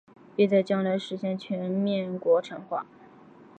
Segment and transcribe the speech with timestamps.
[0.35, 2.87] 并在将来实现全面国产化。